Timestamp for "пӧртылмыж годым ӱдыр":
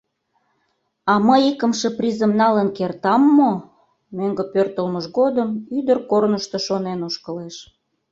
4.53-5.97